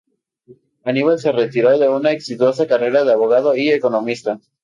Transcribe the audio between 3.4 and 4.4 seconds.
y economista.